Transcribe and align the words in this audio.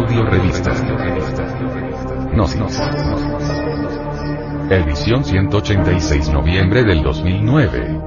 Audio 0.00 0.24
Revista. 0.24 0.72
Gnosis. 2.32 2.80
Edición 4.70 5.22
186 5.22 6.30
noviembre 6.30 6.84
del 6.84 7.02
2009. 7.02 8.00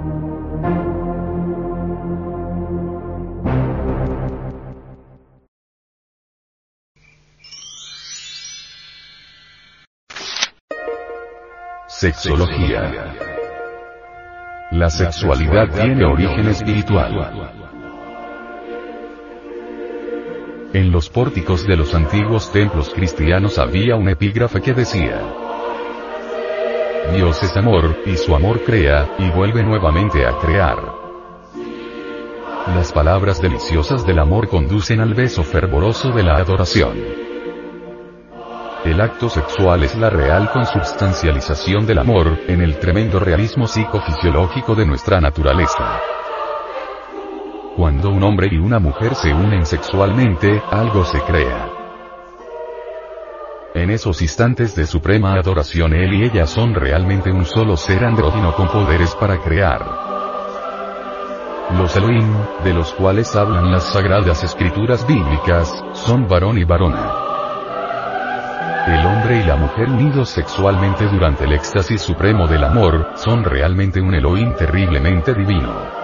Sexología. 11.87 13.13
La 14.71 14.89
sexualidad 14.89 15.69
tiene 15.69 16.03
origen 16.05 16.47
espiritual. 16.47 17.82
En 20.73 20.91
los 20.91 21.07
pórticos 21.07 21.67
de 21.67 21.77
los 21.77 21.93
antiguos 21.93 22.51
templos 22.51 22.89
cristianos 22.89 23.59
había 23.59 23.95
un 23.95 24.09
epígrafe 24.09 24.59
que 24.59 24.73
decía, 24.73 25.21
Dios 27.13 27.43
es 27.43 27.55
amor, 27.55 27.95
y 28.07 28.17
su 28.17 28.35
amor 28.35 28.63
crea, 28.63 29.07
y 29.19 29.29
vuelve 29.29 29.61
nuevamente 29.61 30.25
a 30.25 30.35
crear. 30.39 30.79
Las 32.75 32.91
palabras 32.91 33.39
deliciosas 33.39 34.03
del 34.03 34.17
amor 34.17 34.47
conducen 34.47 34.99
al 34.99 35.13
beso 35.13 35.43
fervoroso 35.43 36.09
de 36.09 36.23
la 36.23 36.37
adoración. 36.37 36.97
El 38.83 38.99
acto 38.99 39.29
sexual 39.29 39.83
es 39.83 39.95
la 39.95 40.09
real 40.09 40.49
consubstancialización 40.51 41.85
del 41.85 41.99
amor, 41.99 42.39
en 42.47 42.61
el 42.61 42.79
tremendo 42.79 43.19
realismo 43.19 43.67
psicofisiológico 43.67 44.73
de 44.73 44.87
nuestra 44.87 45.21
naturaleza. 45.21 46.01
Cuando 47.75 48.11
un 48.11 48.21
hombre 48.21 48.49
y 48.51 48.57
una 48.59 48.77
mujer 48.77 49.15
se 49.15 49.33
unen 49.33 49.65
sexualmente, 49.65 50.61
algo 50.69 51.03
se 51.05 51.19
crea. 51.21 51.69
En 53.73 53.89
esos 53.89 54.21
instantes 54.21 54.75
de 54.75 54.85
suprema 54.85 55.33
adoración 55.33 55.93
él 55.93 56.13
y 56.13 56.23
ella 56.23 56.45
son 56.45 56.75
realmente 56.75 57.31
un 57.31 57.45
solo 57.45 57.75
ser 57.75 58.05
andrógino 58.05 58.53
con 58.55 58.67
poderes 58.67 59.15
para 59.15 59.39
crear. 59.39 59.83
Los 61.75 61.95
Elohim, 61.97 62.31
de 62.63 62.73
los 62.75 62.93
cuales 62.93 63.35
hablan 63.35 63.71
las 63.71 63.91
sagradas 63.91 64.43
escrituras 64.43 65.07
bíblicas, 65.07 65.83
son 65.93 66.27
varón 66.27 66.59
y 66.59 66.65
varona. 66.65 67.11
El 68.85 69.03
hombre 69.03 69.39
y 69.39 69.43
la 69.43 69.55
mujer 69.55 69.89
unidos 69.89 70.29
sexualmente 70.29 71.07
durante 71.07 71.45
el 71.45 71.53
éxtasis 71.53 72.03
supremo 72.03 72.47
del 72.47 72.65
amor, 72.65 73.13
son 73.15 73.43
realmente 73.43 73.99
un 73.99 74.13
Elohim 74.13 74.53
terriblemente 74.53 75.33
divino. 75.33 76.02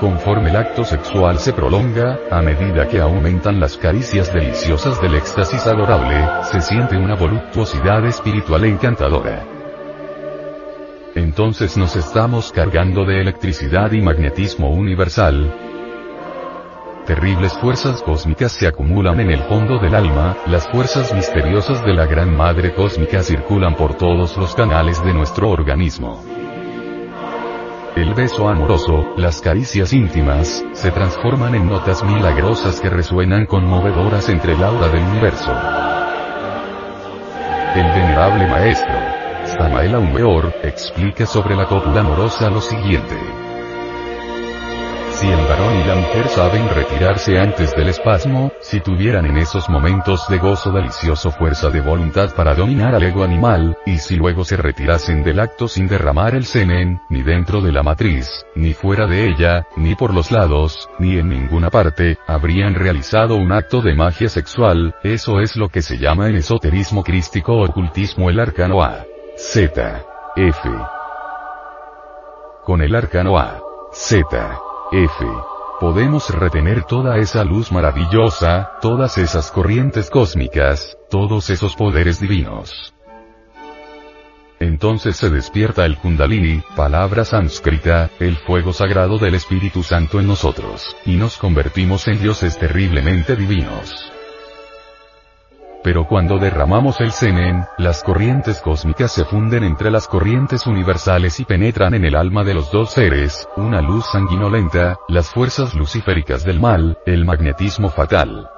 Conforme 0.00 0.50
el 0.50 0.56
acto 0.56 0.84
sexual 0.84 1.40
se 1.40 1.52
prolonga, 1.52 2.20
a 2.30 2.40
medida 2.40 2.86
que 2.86 3.00
aumentan 3.00 3.58
las 3.58 3.76
caricias 3.76 4.32
deliciosas 4.32 5.00
del 5.02 5.16
éxtasis 5.16 5.66
adorable, 5.66 6.24
se 6.52 6.60
siente 6.60 6.96
una 6.96 7.16
voluptuosidad 7.16 8.06
espiritual 8.06 8.64
encantadora. 8.64 9.44
Entonces 11.16 11.76
nos 11.76 11.96
estamos 11.96 12.52
cargando 12.52 13.04
de 13.04 13.20
electricidad 13.20 13.90
y 13.90 14.00
magnetismo 14.00 14.70
universal. 14.70 15.52
Terribles 17.04 17.54
fuerzas 17.54 18.00
cósmicas 18.02 18.52
se 18.52 18.68
acumulan 18.68 19.18
en 19.18 19.32
el 19.32 19.40
fondo 19.40 19.80
del 19.80 19.96
alma, 19.96 20.36
las 20.46 20.68
fuerzas 20.68 21.12
misteriosas 21.12 21.84
de 21.84 21.94
la 21.94 22.06
Gran 22.06 22.36
Madre 22.36 22.72
Cósmica 22.72 23.24
circulan 23.24 23.74
por 23.74 23.94
todos 23.94 24.36
los 24.36 24.54
canales 24.54 25.02
de 25.04 25.12
nuestro 25.12 25.50
organismo. 25.50 26.37
El 27.98 28.14
beso 28.14 28.48
amoroso, 28.48 29.14
las 29.16 29.40
caricias 29.40 29.92
íntimas, 29.92 30.64
se 30.72 30.92
transforman 30.92 31.56
en 31.56 31.68
notas 31.68 32.04
milagrosas 32.04 32.80
que 32.80 32.88
resuenan 32.88 33.44
conmovedoras 33.44 34.28
entre 34.28 34.52
el 34.52 34.62
aura 34.62 34.86
del 34.86 35.02
universo. 35.02 35.50
El 37.74 37.86
venerable 37.86 38.46
maestro, 38.46 38.94
Samael 39.46 39.96
Aumeor, 39.96 40.54
explica 40.62 41.26
sobre 41.26 41.56
la 41.56 41.66
cópula 41.66 42.02
amorosa 42.02 42.48
lo 42.50 42.60
siguiente. 42.60 43.47
Si 45.18 45.26
el 45.26 45.46
varón 45.46 45.80
y 45.80 45.84
la 45.84 45.96
mujer 45.96 46.28
saben 46.28 46.68
retirarse 46.68 47.40
antes 47.40 47.74
del 47.74 47.88
espasmo, 47.88 48.52
si 48.60 48.78
tuvieran 48.78 49.26
en 49.26 49.36
esos 49.36 49.68
momentos 49.68 50.28
de 50.28 50.38
gozo 50.38 50.70
delicioso 50.70 51.32
fuerza 51.32 51.70
de 51.70 51.80
voluntad 51.80 52.32
para 52.36 52.54
dominar 52.54 52.94
al 52.94 53.02
ego 53.02 53.24
animal, 53.24 53.76
y 53.84 53.98
si 53.98 54.14
luego 54.14 54.44
se 54.44 54.56
retirasen 54.56 55.24
del 55.24 55.40
acto 55.40 55.66
sin 55.66 55.88
derramar 55.88 56.36
el 56.36 56.44
semen, 56.44 57.00
ni 57.10 57.22
dentro 57.22 57.60
de 57.60 57.72
la 57.72 57.82
matriz, 57.82 58.46
ni 58.54 58.74
fuera 58.74 59.08
de 59.08 59.26
ella, 59.26 59.66
ni 59.76 59.96
por 59.96 60.14
los 60.14 60.30
lados, 60.30 60.88
ni 61.00 61.18
en 61.18 61.30
ninguna 61.30 61.68
parte, 61.68 62.18
habrían 62.28 62.76
realizado 62.76 63.34
un 63.34 63.50
acto 63.50 63.82
de 63.82 63.96
magia 63.96 64.28
sexual, 64.28 64.94
eso 65.02 65.40
es 65.40 65.56
lo 65.56 65.68
que 65.68 65.82
se 65.82 65.98
llama 65.98 66.28
en 66.28 66.36
esoterismo 66.36 67.02
crístico 67.02 67.54
o 67.54 67.64
ocultismo 67.64 68.30
el 68.30 68.38
arcano 68.38 68.84
A. 68.84 69.04
Z. 69.36 70.00
F. 70.36 70.60
Con 72.62 72.82
el 72.82 72.94
arcano 72.94 73.36
A. 73.36 73.60
Z. 73.92 74.67
F. 74.90 75.26
Podemos 75.80 76.30
retener 76.30 76.82
toda 76.84 77.18
esa 77.18 77.44
luz 77.44 77.70
maravillosa, 77.70 78.72
todas 78.80 79.18
esas 79.18 79.50
corrientes 79.50 80.08
cósmicas, 80.08 80.96
todos 81.10 81.50
esos 81.50 81.76
poderes 81.76 82.20
divinos. 82.20 82.94
Entonces 84.60 85.16
se 85.16 85.28
despierta 85.28 85.84
el 85.84 85.98
Kundalini, 85.98 86.62
palabra 86.74 87.24
sánscrita, 87.24 88.10
el 88.18 88.36
fuego 88.36 88.72
sagrado 88.72 89.18
del 89.18 89.34
Espíritu 89.34 89.82
Santo 89.82 90.20
en 90.20 90.26
nosotros, 90.26 90.96
y 91.04 91.16
nos 91.16 91.36
convertimos 91.36 92.08
en 92.08 92.20
dioses 92.20 92.58
terriblemente 92.58 93.36
divinos. 93.36 94.12
Pero 95.88 96.06
cuando 96.06 96.36
derramamos 96.36 97.00
el 97.00 97.12
semen, 97.12 97.64
las 97.78 98.02
corrientes 98.02 98.60
cósmicas 98.60 99.10
se 99.10 99.24
funden 99.24 99.64
entre 99.64 99.90
las 99.90 100.06
corrientes 100.06 100.66
universales 100.66 101.40
y 101.40 101.46
penetran 101.46 101.94
en 101.94 102.04
el 102.04 102.14
alma 102.14 102.44
de 102.44 102.52
los 102.52 102.70
dos 102.70 102.90
seres, 102.90 103.48
una 103.56 103.80
luz 103.80 104.04
sanguinolenta, 104.12 104.98
las 105.08 105.30
fuerzas 105.30 105.72
luciféricas 105.72 106.44
del 106.44 106.60
mal, 106.60 106.98
el 107.06 107.24
magnetismo 107.24 107.88
fatal. 107.88 108.50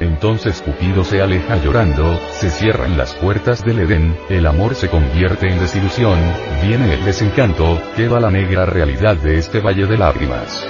Entonces 0.00 0.60
Cupido 0.60 1.04
se 1.04 1.22
aleja 1.22 1.54
llorando, 1.62 2.18
se 2.32 2.50
cierran 2.50 2.98
las 2.98 3.14
puertas 3.14 3.64
del 3.64 3.78
Edén, 3.78 4.18
el 4.28 4.44
amor 4.44 4.74
se 4.74 4.88
convierte 4.88 5.46
en 5.46 5.60
desilusión, 5.60 6.18
viene 6.64 6.94
el 6.94 7.04
desencanto, 7.04 7.80
queda 7.94 8.18
la 8.18 8.32
negra 8.32 8.66
realidad 8.66 9.14
de 9.14 9.38
este 9.38 9.60
valle 9.60 9.86
de 9.86 9.98
lágrimas. 9.98 10.66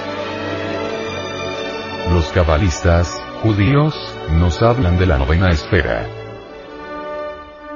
Los 2.13 2.27
cabalistas, 2.27 3.19
judíos, 3.41 3.95
nos 4.31 4.61
hablan 4.61 4.97
de 4.97 5.05
la 5.05 5.17
novena 5.17 5.49
esfera. 5.49 6.05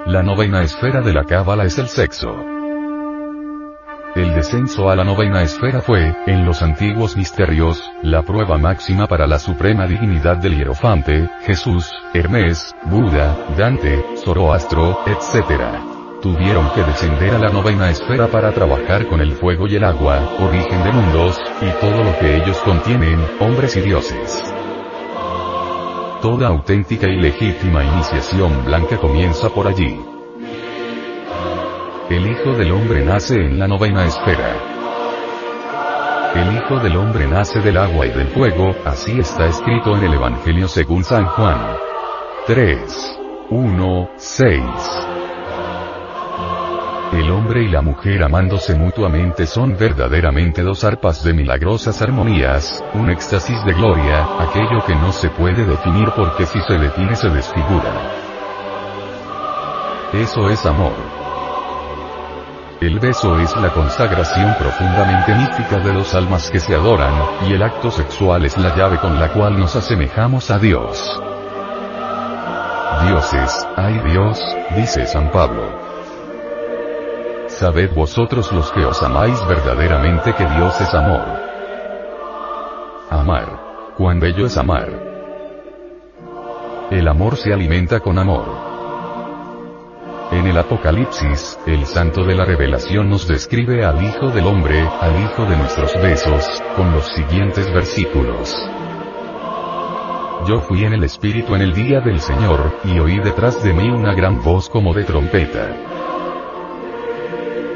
La 0.05 0.21
novena 0.21 0.61
esfera 0.63 1.01
de 1.01 1.13
la 1.13 1.23
cábala 1.23 1.63
es 1.65 1.77
el 1.77 1.87
sexo. 1.87 2.35
El 4.15 4.35
descenso 4.35 4.89
a 4.89 4.95
la 4.95 5.03
novena 5.03 5.41
esfera 5.41 5.81
fue, 5.81 6.15
en 6.27 6.45
los 6.45 6.61
antiguos 6.61 7.17
misterios, 7.17 7.83
la 8.03 8.21
prueba 8.21 8.57
máxima 8.59 9.07
para 9.07 9.25
la 9.25 9.39
suprema 9.39 9.87
divinidad 9.87 10.37
del 10.37 10.55
hierofante, 10.55 11.27
Jesús, 11.45 11.91
Hermes, 12.13 12.75
Buda, 12.85 13.35
Dante, 13.57 14.05
Zoroastro, 14.23 14.99
etc. 15.07 15.59
Tuvieron 16.21 16.69
que 16.75 16.83
descender 16.83 17.33
a 17.33 17.39
la 17.39 17.49
novena 17.49 17.89
esfera 17.89 18.27
para 18.27 18.51
trabajar 18.51 19.07
con 19.07 19.19
el 19.19 19.33
fuego 19.33 19.67
y 19.67 19.77
el 19.77 19.83
agua, 19.83 20.19
origen 20.39 20.83
de 20.83 20.91
mundos, 20.91 21.41
y 21.61 21.69
todo 21.81 22.03
lo 22.03 22.17
que 22.19 22.35
ellos 22.35 22.57
contienen, 22.59 23.19
hombres 23.39 23.75
y 23.77 23.81
dioses. 23.81 24.62
Toda 26.23 26.47
auténtica 26.47 27.05
y 27.05 27.17
legítima 27.17 27.83
iniciación 27.83 28.63
blanca 28.63 28.97
comienza 28.97 29.49
por 29.49 29.67
allí. 29.67 29.99
El 32.09 32.31
Hijo 32.31 32.53
del 32.53 32.71
Hombre 32.71 33.03
nace 33.03 33.35
en 33.35 33.59
la 33.59 33.67
novena 33.67 34.05
esfera. 34.05 34.55
El 36.33 36.55
Hijo 36.55 36.79
del 36.79 36.95
Hombre 36.95 37.27
nace 37.27 37.59
del 37.59 37.77
agua 37.77 38.05
y 38.05 38.11
del 38.11 38.27
fuego, 38.27 38.73
así 38.85 39.19
está 39.19 39.47
escrito 39.47 39.97
en 39.97 40.03
el 40.05 40.13
Evangelio 40.13 40.69
según 40.69 41.03
San 41.03 41.25
Juan. 41.25 41.75
3. 42.47 43.19
1, 43.49 44.09
6. 44.15 45.12
El 47.13 47.29
hombre 47.29 47.61
y 47.61 47.67
la 47.67 47.83
mujer 47.83 48.23
amándose 48.23 48.73
mutuamente 48.73 49.45
son 49.45 49.77
verdaderamente 49.77 50.63
dos 50.63 50.83
arpas 50.83 51.23
de 51.23 51.31
milagrosas 51.33 52.01
armonías, 52.01 52.83
un 52.95 53.11
éxtasis 53.11 53.63
de 53.65 53.73
gloria, 53.73 54.27
aquello 54.39 54.83
que 54.83 54.95
no 54.95 55.11
se 55.11 55.29
puede 55.29 55.63
definir 55.63 56.09
porque 56.15 56.47
si 56.47 56.59
se 56.61 56.73
define 56.73 57.15
se 57.15 57.29
desfigura. 57.29 57.91
Eso 60.11 60.49
es 60.49 60.65
amor. 60.65 60.93
El 62.81 62.99
beso 62.99 63.39
es 63.39 63.55
la 63.57 63.69
consagración 63.69 64.55
profundamente 64.57 65.35
mística 65.35 65.77
de 65.77 65.93
dos 65.93 66.15
almas 66.15 66.49
que 66.49 66.59
se 66.59 66.73
adoran, 66.73 67.13
y 67.47 67.53
el 67.53 67.61
acto 67.61 67.91
sexual 67.91 68.43
es 68.43 68.57
la 68.57 68.75
llave 68.75 68.97
con 68.97 69.19
la 69.19 69.31
cual 69.31 69.59
nos 69.59 69.75
asemejamos 69.75 70.49
a 70.49 70.57
Dios. 70.57 71.21
Dioses, 73.05 73.67
ay 73.77 73.99
Dios, 73.99 74.39
dice 74.75 75.05
San 75.05 75.29
Pablo. 75.29 75.82
Sabed 77.57 77.93
vosotros 77.93 78.51
los 78.51 78.71
que 78.71 78.83
os 78.83 79.01
amáis 79.03 79.39
verdaderamente 79.47 80.33
que 80.33 80.45
Dios 80.45 80.81
es 80.81 80.93
amor. 80.93 81.21
Amar. 83.09 83.93
Cuán 83.95 84.19
bello 84.19 84.47
es 84.47 84.57
amar. 84.57 84.89
El 86.89 87.07
amor 87.07 87.37
se 87.37 87.53
alimenta 87.53 87.99
con 87.99 88.17
amor. 88.17 88.45
En 90.31 90.47
el 90.47 90.57
Apocalipsis, 90.57 91.59
el 91.67 91.85
santo 91.85 92.23
de 92.23 92.33
la 92.33 92.43
revelación 92.43 93.07
nos 93.07 93.27
describe 93.27 93.85
al 93.85 94.03
Hijo 94.03 94.29
del 94.31 94.47
Hombre, 94.47 94.79
al 94.79 95.23
Hijo 95.23 95.45
de 95.45 95.55
nuestros 95.55 95.93
besos, 96.01 96.63
con 96.75 96.91
los 96.91 97.07
siguientes 97.13 97.71
versículos. 97.71 98.57
Yo 100.47 100.59
fui 100.61 100.83
en 100.83 100.93
el 100.93 101.03
Espíritu 101.03 101.53
en 101.53 101.61
el 101.61 101.73
día 101.73 101.99
del 101.99 102.19
Señor, 102.19 102.79
y 102.83 102.97
oí 102.97 103.19
detrás 103.19 103.63
de 103.63 103.73
mí 103.73 103.89
una 103.89 104.15
gran 104.15 104.41
voz 104.41 104.69
como 104.69 104.91
de 104.93 105.03
trompeta. 105.03 105.92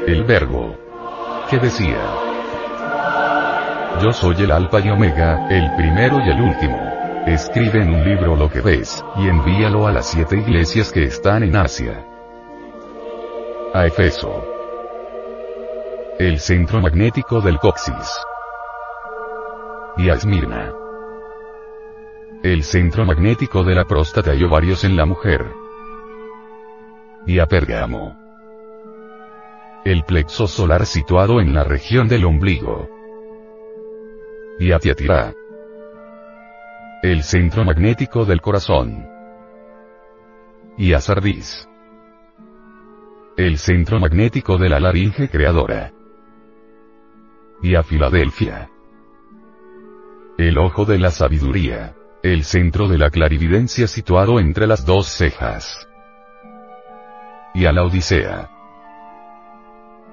El 0.08 0.24
verbo. 0.24 0.74
que 1.50 1.58
decía? 1.58 2.00
Yo 4.02 4.10
soy 4.10 4.36
el 4.42 4.50
Alfa 4.50 4.80
y 4.80 4.88
Omega, 4.88 5.46
el 5.50 5.70
primero 5.76 6.18
y 6.24 6.30
el 6.30 6.40
último. 6.40 6.78
Escribe 7.26 7.82
en 7.82 7.90
un 7.92 8.04
libro 8.04 8.34
lo 8.34 8.48
que 8.48 8.62
ves, 8.62 9.04
y 9.16 9.28
envíalo 9.28 9.86
a 9.86 9.92
las 9.92 10.06
siete 10.06 10.38
iglesias 10.38 10.90
que 10.92 11.04
están 11.04 11.42
en 11.42 11.54
Asia. 11.56 12.06
A 13.74 13.84
Efeso. 13.84 14.46
El 16.18 16.38
centro 16.38 16.80
magnético 16.80 17.42
del 17.42 17.58
coxis. 17.58 18.18
Y 19.98 20.08
a 20.08 20.14
Esmirna. 20.14 20.72
El 22.42 22.62
centro 22.62 23.04
magnético 23.04 23.62
de 23.62 23.74
la 23.74 23.84
próstata 23.84 24.34
y 24.34 24.42
ovarios 24.42 24.84
en 24.84 24.96
la 24.96 25.04
mujer. 25.04 25.44
Y 27.26 27.40
a 27.40 27.44
Pérgamo. 27.44 28.27
El 29.84 30.04
plexo 30.04 30.46
solar 30.46 30.86
situado 30.86 31.40
en 31.40 31.54
la 31.54 31.64
región 31.64 32.08
del 32.08 32.24
ombligo 32.24 32.88
y 34.58 34.72
a 34.72 34.78
Tiatira. 34.78 35.32
El 37.02 37.22
centro 37.22 37.64
magnético 37.64 38.24
del 38.24 38.40
corazón. 38.40 39.06
Y 40.76 40.92
a 40.92 41.00
Sardis. 41.00 41.68
El 43.36 43.58
centro 43.58 44.00
magnético 44.00 44.58
de 44.58 44.68
la 44.68 44.80
laringe 44.80 45.28
creadora. 45.28 45.92
Y 47.62 47.76
a 47.76 47.84
Filadelfia. 47.84 48.68
El 50.38 50.58
ojo 50.58 50.84
de 50.84 50.98
la 50.98 51.10
sabiduría. 51.10 51.94
El 52.24 52.42
centro 52.42 52.88
de 52.88 52.98
la 52.98 53.10
clarividencia 53.10 53.86
situado 53.86 54.40
entre 54.40 54.66
las 54.66 54.84
dos 54.84 55.06
cejas. 55.06 55.88
Y 57.54 57.66
a 57.66 57.72
la 57.72 57.84
Odisea. 57.84 58.57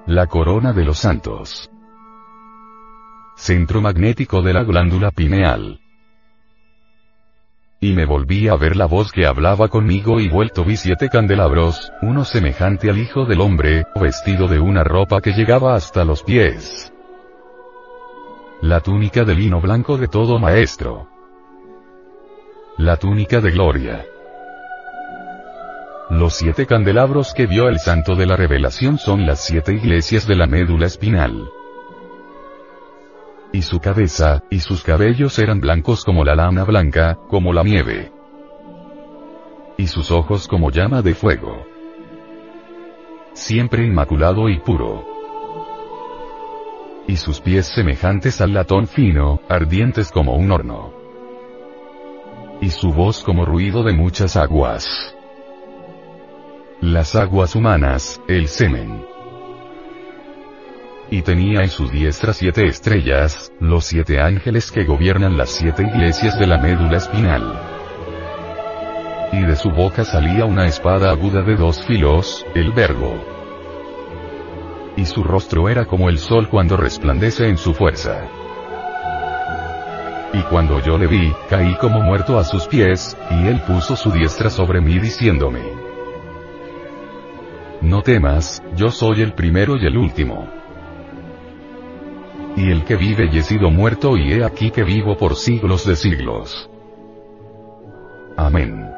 La 0.06 0.26
corona 0.26 0.72
de 0.72 0.84
los 0.84 0.98
santos 0.98 1.68
centro 3.36 3.82
magnético 3.82 4.40
de 4.40 4.54
la 4.54 4.64
glándula 4.64 5.10
pineal. 5.10 5.78
Y 7.80 7.92
me 7.92 8.06
volví 8.06 8.48
a 8.48 8.56
ver 8.56 8.74
la 8.74 8.86
voz 8.86 9.12
que 9.12 9.26
hablaba 9.26 9.68
conmigo 9.68 10.18
y 10.18 10.28
vuelto 10.28 10.64
vi 10.64 10.76
siete 10.76 11.10
candelabros, 11.10 11.92
uno 12.00 12.24
semejante 12.24 12.88
al 12.88 12.98
Hijo 12.98 13.26
del 13.26 13.42
Hombre, 13.42 13.84
vestido 14.00 14.48
de 14.48 14.58
una 14.58 14.82
ropa 14.82 15.20
que 15.20 15.32
llegaba 15.32 15.74
hasta 15.74 16.04
los 16.04 16.22
pies. 16.22 16.92
La 18.62 18.80
túnica 18.80 19.24
de 19.24 19.34
lino 19.34 19.60
blanco 19.60 19.98
de 19.98 20.08
todo 20.08 20.38
maestro. 20.38 21.08
La 22.78 22.96
túnica 22.96 23.40
de 23.40 23.50
gloria. 23.50 24.06
Los 26.16 26.34
siete 26.34 26.66
candelabros 26.66 27.34
que 27.34 27.46
vio 27.46 27.68
el 27.68 27.78
santo 27.78 28.16
de 28.16 28.26
la 28.26 28.36
revelación 28.36 28.98
son 28.98 29.26
las 29.26 29.44
siete 29.44 29.74
iglesias 29.74 30.26
de 30.26 30.34
la 30.34 30.46
médula 30.46 30.86
espinal 30.86 31.50
y 33.56 33.62
su 33.62 33.80
cabeza, 33.80 34.42
y 34.50 34.60
sus 34.60 34.82
cabellos 34.82 35.38
eran 35.38 35.60
blancos 35.60 36.04
como 36.04 36.24
la 36.24 36.34
lana 36.34 36.64
blanca, 36.64 37.18
como 37.28 37.54
la 37.54 37.62
nieve. 37.62 38.12
Y 39.78 39.86
sus 39.86 40.10
ojos 40.10 40.46
como 40.46 40.70
llama 40.70 41.00
de 41.00 41.14
fuego. 41.14 41.64
Siempre 43.32 43.86
inmaculado 43.86 44.50
y 44.50 44.58
puro. 44.58 45.06
Y 47.06 47.16
sus 47.16 47.40
pies 47.40 47.66
semejantes 47.66 48.42
al 48.42 48.52
latón 48.52 48.88
fino, 48.88 49.40
ardientes 49.48 50.12
como 50.12 50.36
un 50.36 50.50
horno. 50.50 50.92
Y 52.60 52.68
su 52.68 52.92
voz 52.92 53.22
como 53.22 53.46
ruido 53.46 53.82
de 53.84 53.94
muchas 53.94 54.36
aguas. 54.36 55.15
Las 56.80 57.14
aguas 57.16 57.54
humanas, 57.54 58.20
el 58.28 58.48
semen 58.48 59.06
y 61.10 61.22
tenía 61.22 61.62
en 61.62 61.68
su 61.68 61.88
diestra 61.88 62.32
siete 62.32 62.66
estrellas, 62.66 63.52
los 63.60 63.84
siete 63.84 64.20
ángeles 64.20 64.72
que 64.72 64.84
gobiernan 64.84 65.36
las 65.36 65.50
siete 65.50 65.82
iglesias 65.82 66.38
de 66.38 66.46
la 66.46 66.58
médula 66.58 66.96
espinal. 66.96 67.60
Y 69.32 69.42
de 69.42 69.56
su 69.56 69.70
boca 69.70 70.04
salía 70.04 70.44
una 70.44 70.66
espada 70.66 71.10
aguda 71.10 71.42
de 71.42 71.56
dos 71.56 71.84
filos, 71.84 72.44
el 72.54 72.72
verbo. 72.72 73.24
Y 74.96 75.04
su 75.04 75.22
rostro 75.22 75.68
era 75.68 75.84
como 75.84 76.08
el 76.08 76.18
sol 76.18 76.48
cuando 76.48 76.76
resplandece 76.76 77.48
en 77.48 77.58
su 77.58 77.74
fuerza. 77.74 78.26
Y 80.32 80.40
cuando 80.42 80.80
yo 80.80 80.98
le 80.98 81.06
vi, 81.06 81.32
caí 81.48 81.76
como 81.76 82.00
muerto 82.00 82.38
a 82.38 82.44
sus 82.44 82.66
pies, 82.66 83.16
y 83.30 83.46
él 83.46 83.60
puso 83.60 83.94
su 83.96 84.10
diestra 84.10 84.50
sobre 84.50 84.80
mí 84.80 84.98
diciéndome, 84.98 85.60
No 87.86 88.02
temas, 88.02 88.62
yo 88.74 88.90
soy 88.90 89.22
el 89.22 89.32
primero 89.32 89.76
y 89.76 89.86
el 89.86 89.96
último 89.96 90.48
y 92.56 92.70
el 92.70 92.84
que 92.84 92.96
vive 92.96 93.28
y 93.30 93.38
he 93.38 93.42
sido 93.42 93.70
muerto 93.70 94.16
y 94.16 94.32
he 94.32 94.42
aquí 94.44 94.70
que 94.70 94.82
vivo 94.82 95.16
por 95.16 95.36
siglos 95.36 95.86
de 95.86 95.94
siglos. 95.94 96.70
Amén. 98.36 98.90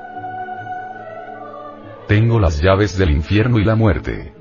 Tengo 2.07 2.39
las 2.39 2.63
llaves 2.63 2.97
del 2.97 3.11
infierno 3.11 3.59
y 3.59 3.65
la 3.65 3.75
muerte. 3.75 4.33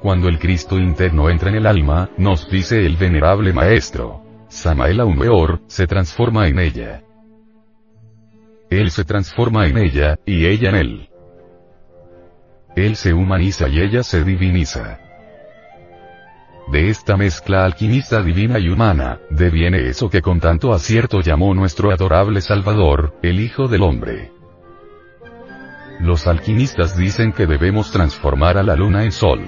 Cuando 0.00 0.28
el 0.28 0.38
Cristo 0.38 0.78
interno 0.78 1.30
entra 1.30 1.50
en 1.50 1.56
el 1.56 1.66
alma, 1.66 2.10
nos 2.16 2.50
dice 2.50 2.84
el 2.84 2.96
venerable 2.96 3.52
maestro, 3.52 4.22
Samael 4.48 5.00
Aumeor, 5.00 5.60
se 5.66 5.86
transforma 5.86 6.48
en 6.48 6.58
ella. 6.58 7.02
Él 8.70 8.90
se 8.90 9.04
transforma 9.04 9.66
en 9.66 9.76
ella, 9.78 10.18
y 10.26 10.46
ella 10.46 10.70
en 10.70 10.74
él. 10.74 11.11
Él 12.74 12.96
se 12.96 13.12
humaniza 13.12 13.68
y 13.68 13.80
ella 13.80 14.02
se 14.02 14.24
diviniza. 14.24 14.98
De 16.68 16.88
esta 16.88 17.16
mezcla 17.16 17.64
alquimista 17.64 18.22
divina 18.22 18.58
y 18.58 18.68
humana, 18.68 19.18
deviene 19.30 19.88
eso 19.88 20.08
que 20.08 20.22
con 20.22 20.40
tanto 20.40 20.72
acierto 20.72 21.20
llamó 21.20 21.54
nuestro 21.54 21.90
adorable 21.90 22.40
Salvador, 22.40 23.18
el 23.22 23.40
Hijo 23.40 23.68
del 23.68 23.82
Hombre. 23.82 24.32
Los 26.00 26.26
alquimistas 26.26 26.96
dicen 26.96 27.32
que 27.32 27.46
debemos 27.46 27.90
transformar 27.90 28.56
a 28.56 28.62
la 28.62 28.74
luna 28.74 29.04
en 29.04 29.12
sol. 29.12 29.46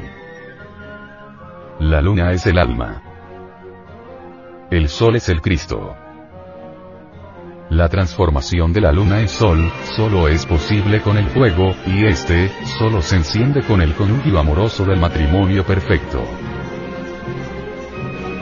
La 1.80 2.02
luna 2.02 2.32
es 2.32 2.46
el 2.46 2.58
alma. 2.58 3.02
El 4.70 4.88
sol 4.88 5.16
es 5.16 5.28
el 5.28 5.40
Cristo. 5.40 5.96
La 7.74 7.88
transformación 7.88 8.72
de 8.72 8.80
la 8.80 8.92
luna 8.92 9.20
en 9.20 9.28
sol, 9.28 9.68
solo 9.96 10.28
es 10.28 10.46
posible 10.46 11.00
con 11.00 11.18
el 11.18 11.26
fuego, 11.26 11.74
y 11.84 12.06
este, 12.06 12.48
solo 12.78 13.02
se 13.02 13.16
enciende 13.16 13.64
con 13.64 13.82
el 13.82 13.94
conjugio 13.94 14.38
amoroso 14.38 14.84
del 14.84 15.00
matrimonio 15.00 15.66
perfecto. 15.66 16.22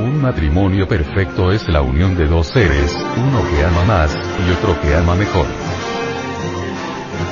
Un 0.00 0.20
matrimonio 0.20 0.86
perfecto 0.86 1.50
es 1.50 1.66
la 1.66 1.80
unión 1.80 2.14
de 2.14 2.26
dos 2.26 2.48
seres, 2.48 2.94
uno 3.16 3.40
que 3.48 3.64
ama 3.64 3.84
más, 3.86 4.14
y 4.14 4.50
otro 4.50 4.78
que 4.82 4.94
ama 4.94 5.14
mejor. 5.14 5.46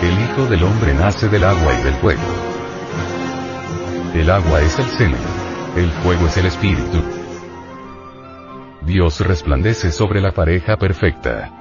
El 0.03 0.25
Hijo 0.25 0.47
del 0.47 0.65
Hombre 0.65 0.95
nace 0.95 1.29
del 1.29 1.45
agua 1.45 1.75
y 1.79 1.85
del 1.85 1.95
fuego. 1.97 2.23
El 4.15 4.31
agua 4.31 4.63
es 4.63 4.79
el 4.79 4.87
semen. 4.87 5.21
El 5.77 5.91
fuego 6.03 6.27
es 6.29 6.37
el 6.39 6.47
espíritu. 6.47 7.03
Dios 8.87 9.21
resplandece 9.21 9.93
sobre 9.93 10.23
la 10.23 10.33
pareja 10.33 10.79
perfecta. 10.79 11.61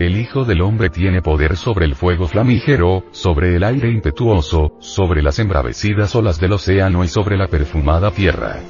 El 0.00 0.16
Hijo 0.16 0.46
del 0.46 0.62
Hombre 0.62 0.88
tiene 0.88 1.20
poder 1.20 1.58
sobre 1.58 1.84
el 1.84 1.94
fuego 1.94 2.26
flamígero, 2.26 3.04
sobre 3.10 3.54
el 3.54 3.62
aire 3.62 3.90
impetuoso, 3.90 4.78
sobre 4.80 5.22
las 5.22 5.38
embravecidas 5.38 6.14
olas 6.14 6.40
del 6.40 6.54
océano 6.54 7.04
y 7.04 7.08
sobre 7.08 7.36
la 7.36 7.48
perfumada 7.48 8.10
tierra. 8.10 8.60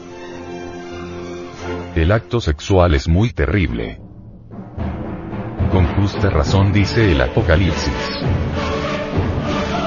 El 1.95 2.11
acto 2.11 2.41
sexual 2.41 2.97
es 2.97 3.09
muy 3.09 3.33
terrible. 3.33 4.01
Con 5.71 5.87
justa 5.95 6.31
razón 6.31 6.73
dice 6.73 7.13
el 7.13 7.21
Apocalipsis. 7.21 8.19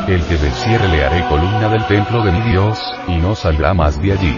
El 0.07 0.23
que 0.23 0.38
venciere 0.38 0.88
le 0.88 1.03
haré 1.03 1.27
columna 1.27 1.67
del 1.67 1.85
templo 1.88 2.23
de 2.23 2.31
mi 2.31 2.51
Dios, 2.51 2.79
y 3.09 3.17
no 3.17 3.35
saldrá 3.35 3.73
más 3.73 4.01
de 4.01 4.13
allí. 4.13 4.38